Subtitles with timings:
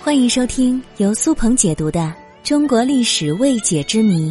[0.00, 2.00] 欢迎收听由苏鹏解读的
[2.42, 4.30] 《中国历史未解之谜》，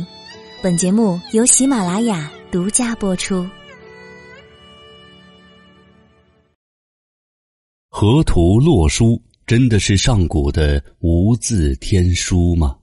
[0.61, 3.47] 本节目由喜马拉雅独家播出。
[7.89, 12.77] 河图洛书真的是上古的无字天书吗？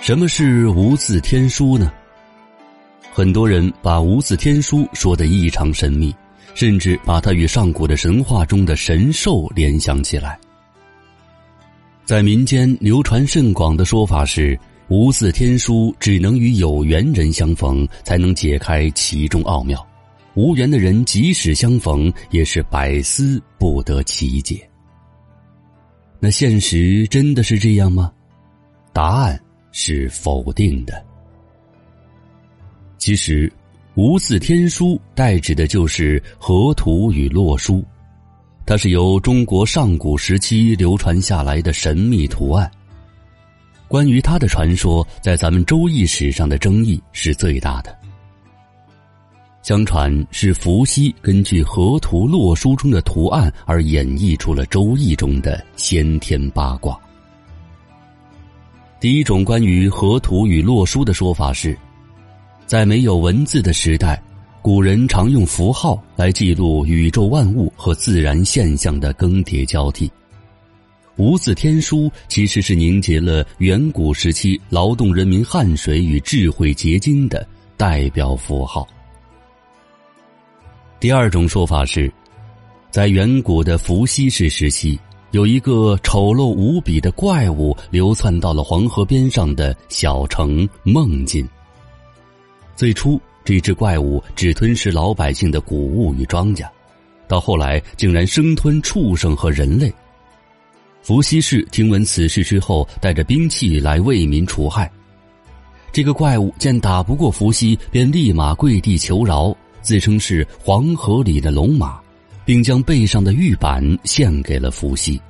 [0.00, 1.92] 什么是无字天书呢？
[3.12, 6.14] 很多人把无字天书说的异常神秘。
[6.52, 10.38] 甚至把它与上古的神话中的神兽联想起来。
[12.04, 19.78] 在民间流传甚广的说法是，无字天书只能与有缘人相逢，才能解开其中奥妙；
[20.34, 24.68] 无缘的人即使相逢，也是百思不得其解。
[26.18, 28.12] 那现实真的是这样吗？
[28.92, 29.40] 答案
[29.70, 31.09] 是否定的。
[33.00, 33.52] 其实。
[33.96, 37.84] 无字天书代指的就是河图与洛书，
[38.64, 42.70] 它是由中国上古时期流传下来的神秘图案。
[43.88, 47.94] 关于它的传说，在咱们周易史上的争议是最大的。
[49.60, 56.98] 相传是伏羲根据河图洛书中的图案而演绎出了周易中的先天八卦。
[59.00, 61.76] 第一种关于河图与洛书的说法是。
[62.70, 64.22] 在没有文字的时代，
[64.62, 70.08] 古人常用符号来记录宇宙万物和自然现象的更迭交替。
[71.16, 77.44] 无字天书其实是凝结了远古时期劳动人民汗水与智慧结晶的
[77.76, 78.86] 代表符号。
[81.00, 82.08] 第二种说法是，
[82.88, 84.96] 在远古的伏羲氏时期，
[85.32, 91.44] 有一个丑陋无比的怪物流窜到了黄河边上的小城梦境。
[92.80, 96.66] 最初，这只怪物只吞噬老百姓的谷物与庄稼，
[97.28, 99.92] 到后来竟然生吞畜生和人类。
[101.02, 104.90] 伏羲氏听闻此事之后，带着兵器来为民除害。
[105.92, 112.00] 这个怪物见打不过伏羲，便立马跪地求饶，自称是黄河里的龙马，
[112.46, 115.20] 并将背上的玉板献给了伏羲。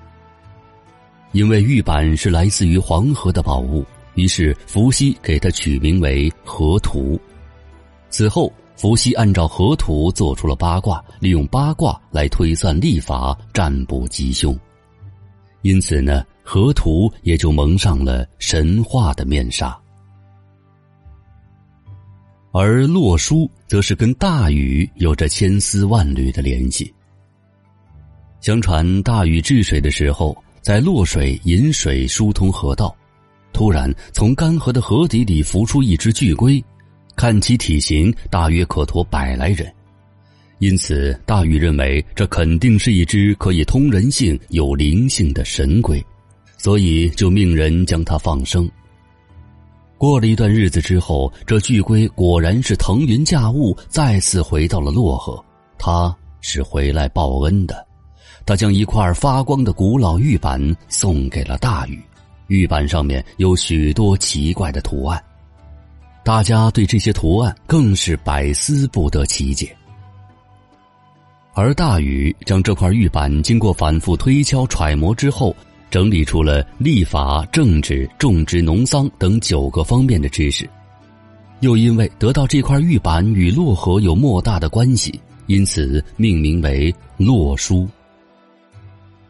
[1.32, 3.84] 因为玉板是来自于黄河的宝物，
[4.14, 7.20] 于是伏羲给他取名为河图。
[8.10, 14.58] 此后，伏羲按照河图做出了八卦，利用八卦来推算历法、占卜吉凶。
[15.62, 19.78] 因此呢，河图也就蒙上了神话的面纱。
[22.52, 26.92] 而洛书则是跟大禹有着千丝万缕的联系。
[28.40, 32.92] 相传大禹治水的时候，在洛水引水疏通河道，
[33.52, 36.62] 突然从干涸的河底里浮出一只巨龟。
[37.20, 39.70] 看其体型，大约可驮百来人，
[40.58, 46.02] 因此大禹认为这肯定是一只可以通人性、有灵性的神龟，
[46.56, 48.66] 所以就命人将它放生。
[49.98, 55.44] 过了一段日子之后，这巨龟果然是腾云驾雾，再次回到了洛河。
[55.76, 57.86] 他是回来报恩的，
[58.46, 62.02] 他将一块发光的古老玉板送给了大禹，
[62.46, 65.22] 玉板上面有许多奇怪的图案。
[66.22, 69.74] 大家对这些图案更是百思不得其解，
[71.54, 75.56] 而大禹将这块玉板经过反复推敲揣摩之后，
[75.90, 80.68] 整理出了历法、政治、种植、农桑等九个方面的知识。
[81.60, 87.78] 又因为得到这块玉板与洛河有莫大的关系，因此命名为《洛书》。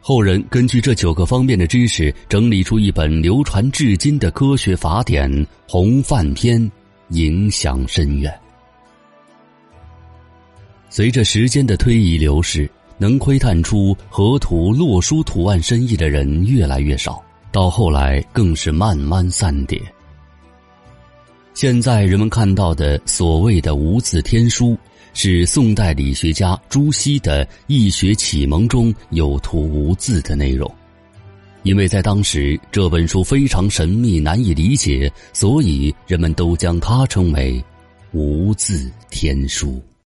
[0.01, 5.31] 后人根据这九个方面的知识，整理出一本流传至今的科学法典
[5.69, 6.61] 《洪范篇》。
[7.11, 8.33] 影响深远。
[10.89, 17.23] 随着时间的推移流逝，能窥探出河图洛书图案深意的人越来越少，
[17.53, 19.81] 到后来更是慢慢散叠。
[21.55, 24.77] 现在人们看到的所谓的无字天书，
[25.15, 30.73] 是宋代理学家朱熹的《易学启蒙》中有图无字的内容。
[31.63, 37.63] 因为在当时这本书非常神秘难以理解，所以人们都将它称为
[38.13, 39.83] “无字天书”。